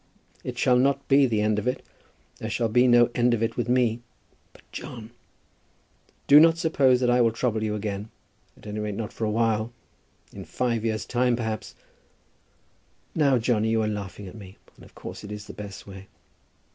[0.43, 1.85] "It shall not be the end of it.
[2.37, 4.01] There shall be no end of it with me."
[4.51, 5.11] "But, John"
[6.27, 8.09] "Do not suppose that I will trouble you again,
[8.57, 9.71] at any rate not for a while.
[10.33, 11.75] In five years time perhaps,"
[13.15, 14.57] "Now, Johnny, you are laughing at me.
[14.75, 16.07] And of course it is the best way.